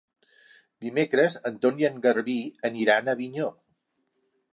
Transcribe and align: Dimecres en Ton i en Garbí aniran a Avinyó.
Dimecres 0.85 1.35
en 1.49 1.59
Ton 1.65 1.77
i 1.83 1.87
en 1.89 1.99
Garbí 2.05 2.37
aniran 2.71 3.09
a 3.09 3.15
Avinyó. 3.19 3.51